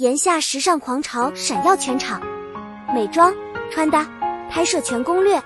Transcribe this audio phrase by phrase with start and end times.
[0.00, 2.22] 炎夏时尚狂潮闪耀全场，
[2.94, 3.34] 美妆、
[3.70, 4.08] 穿搭、
[4.48, 5.38] 拍摄全攻略。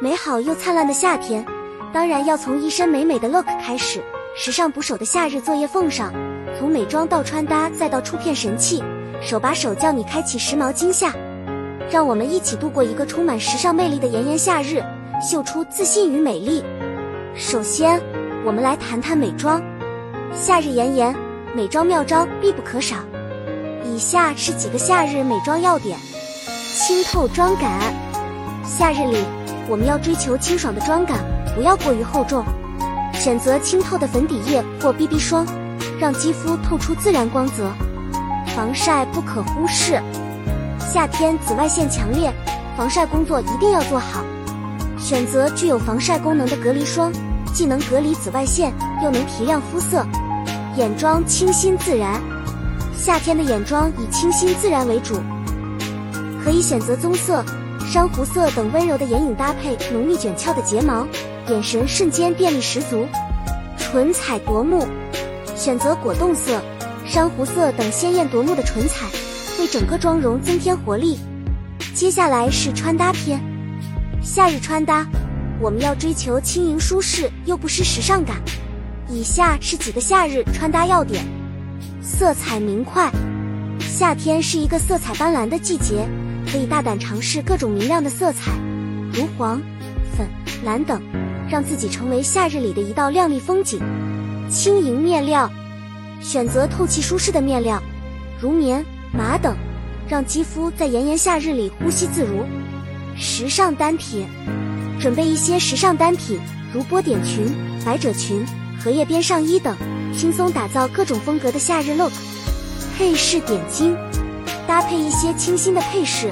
[0.00, 1.44] 美好又灿烂的夏天，
[1.92, 4.02] 当然要从一身美美的 look 开始。
[4.34, 6.10] 时尚捕手的夏日作业奉上，
[6.58, 8.82] 从美妆到穿搭，再到出片神器，
[9.20, 11.12] 手把手教你开启时髦今夏。
[11.90, 14.82] 让我们一起度过一个充满时尚魅力的炎炎夏日，
[15.20, 16.64] 秀出自信与美丽。
[17.34, 18.00] 首先，
[18.42, 19.62] 我们来谈谈美妆。
[20.32, 21.14] 夏日炎炎，
[21.54, 22.96] 美妆妙招必不可少。
[23.84, 25.98] 以下是几个夏日美妆要点：
[26.74, 27.80] 清透妆感。
[28.64, 29.18] 夏日里，
[29.68, 31.18] 我们要追求清爽的妆感，
[31.54, 32.44] 不要过于厚重。
[33.12, 35.46] 选择清透的粉底液或 BB 霜，
[36.00, 37.70] 让肌肤透出自然光泽。
[38.56, 40.00] 防晒不可忽视。
[40.78, 42.32] 夏天紫外线强烈，
[42.76, 44.24] 防晒工作一定要做好。
[44.98, 47.12] 选择具有防晒功能的隔离霜，
[47.52, 48.72] 既能隔离紫外线，
[49.02, 50.06] 又能提亮肤色。
[50.76, 52.20] 眼妆清新自然。
[52.94, 55.16] 夏天的眼妆以清新自然为主，
[56.42, 57.44] 可以选择棕色、
[57.86, 61.06] 珊瑚色等温柔的眼影搭配浓密卷翘的睫毛，
[61.48, 63.06] 眼神瞬间电力十足，
[63.76, 64.86] 唇彩夺目。
[65.56, 66.60] 选择果冻色、
[67.06, 69.06] 珊瑚色等鲜艳夺目的唇彩，
[69.58, 71.18] 为整个妆容增添活力。
[71.94, 73.40] 接下来是穿搭篇，
[74.22, 75.06] 夏日穿搭，
[75.60, 78.36] 我们要追求轻盈舒适又不失时尚感。
[79.08, 81.24] 以下是几个夏日穿搭要点。
[82.18, 83.10] 色彩明快，
[83.80, 86.06] 夏天是一个色彩斑斓的季节，
[86.46, 88.52] 可以大胆尝试各种明亮的色彩，
[89.14, 89.60] 如黄、
[90.14, 90.28] 粉、
[90.62, 91.00] 蓝等，
[91.48, 93.80] 让自己成为夏日里的一道亮丽风景。
[94.50, 95.50] 轻盈面料，
[96.20, 97.82] 选择透气舒适的面料，
[98.38, 99.56] 如棉、麻等，
[100.06, 102.44] 让肌肤在炎炎夏日里呼吸自如。
[103.16, 104.26] 时尚单品，
[105.00, 106.38] 准备一些时尚单品，
[106.74, 107.46] 如波点裙、
[107.86, 108.44] 百褶裙、
[108.78, 109.76] 荷叶边上衣等。
[110.14, 112.12] 轻松打造各种风格的夏日 look，
[112.98, 113.96] 配饰点睛，
[114.66, 116.30] 搭配一些清新的配饰，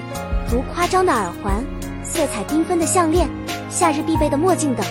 [0.53, 1.65] 如夸张的耳环、
[2.05, 3.27] 色彩缤纷的项链、
[3.71, 4.85] 夏日必备的墨镜等，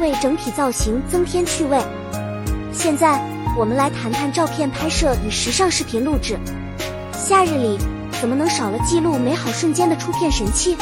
[0.00, 1.78] 为整体造型增添趣味。
[2.72, 3.22] 现在
[3.56, 6.36] 我们来谈谈照片拍摄与时尚视频录制。
[7.12, 7.78] 夏日里
[8.20, 10.76] 怎么能少了记录美好瞬间的出片神器？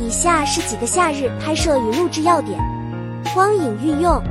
[0.00, 2.58] 以下是几个夏日拍摄与录制要点：
[3.34, 4.22] 光影运用。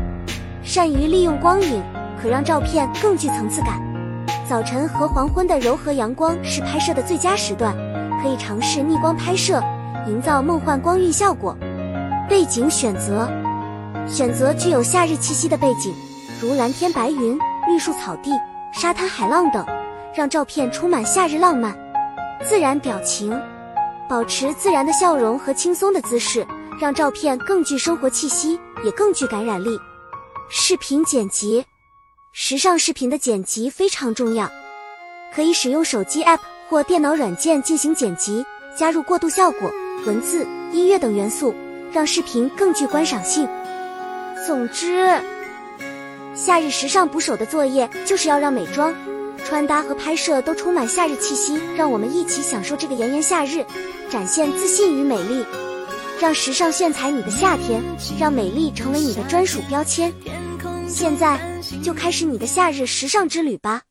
[0.63, 1.83] 善于利用光影，
[2.21, 3.81] 可让照片更具层次感。
[4.47, 7.75] 早晨和黄昏的柔和阳光是拍摄的最佳时段，
[8.21, 9.61] 可以尝试逆光拍摄，
[10.07, 11.55] 营造梦幻光晕效果。
[12.29, 13.29] 背景选择，
[14.07, 15.93] 选择具有夏日气息的背景，
[16.41, 17.37] 如蓝天白云、
[17.67, 18.31] 绿树草地、
[18.71, 19.65] 沙滩海浪等，
[20.15, 21.75] 让照片充满夏日浪漫。
[22.41, 23.37] 自然表情，
[24.09, 26.45] 保持自然的笑容和轻松的姿势，
[26.79, 29.77] 让照片更具生活气息，也更具感染力。
[30.49, 31.65] 视频剪辑，
[32.31, 34.51] 时尚视频的剪辑非常重要，
[35.33, 36.39] 可以使用手机 App
[36.69, 38.45] 或电脑软件进行剪辑，
[38.77, 39.71] 加入过渡效果、
[40.05, 41.55] 文字、音乐等元素，
[41.91, 43.47] 让视频更具观赏性。
[44.45, 45.21] 总之，
[46.35, 48.93] 夏日时尚捕手的作业就是要让美妆、
[49.45, 53.65] 穿搭和拍摄都充满夏日气息，让我们一起享受这个炎炎夏日，
[54.09, 55.45] 展现自信与美丽。
[56.21, 57.83] 让时尚炫彩你的夏天，
[58.19, 60.13] 让美丽成为你的专属标签。
[60.87, 61.39] 现在
[61.83, 63.81] 就开始你的夏日时尚之旅吧。